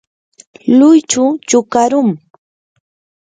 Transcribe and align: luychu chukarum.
luychu 0.77 1.23
chukarum. 1.47 2.09